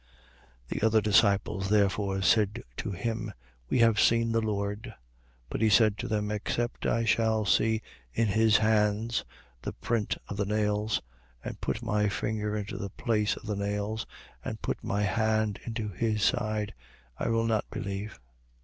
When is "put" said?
11.61-11.83, 14.63-14.83